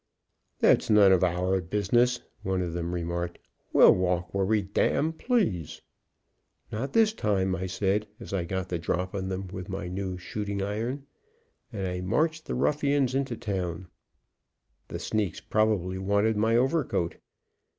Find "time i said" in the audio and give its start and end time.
7.13-8.07